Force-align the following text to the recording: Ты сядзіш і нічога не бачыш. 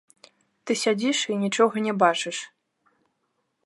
Ты 0.65 0.71
сядзіш 0.85 1.19
і 1.35 1.39
нічога 1.43 1.87
не 1.89 1.93
бачыш. 2.05 2.37